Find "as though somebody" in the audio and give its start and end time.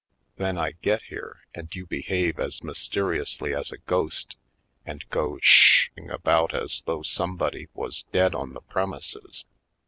6.55-7.67